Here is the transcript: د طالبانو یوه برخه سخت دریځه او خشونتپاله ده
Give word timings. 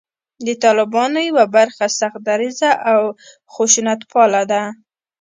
د 0.45 0.47
طالبانو 0.63 1.19
یوه 1.29 1.45
برخه 1.55 1.85
سخت 1.99 2.19
دریځه 2.29 2.71
او 2.91 3.01
خشونتپاله 3.53 4.41
ده 4.51 4.61